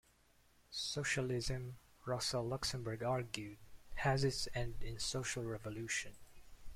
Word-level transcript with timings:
Socialism, 0.71 1.77
Rosa 2.07 2.39
Luxemburg 2.39 3.03
argued, 3.03 3.57
has 3.97 4.23
its 4.23 4.47
end 4.55 4.81
in 4.81 4.97
social 4.97 5.43
revolution. 5.43 6.13